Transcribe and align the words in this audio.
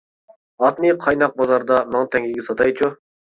ئاتنى 0.63 0.93
قايناق 1.03 1.35
بازاردا، 1.41 1.77
مىڭ 1.93 2.09
تەڭگىگە 2.17 2.47
ساتايچۇ. 2.49 2.91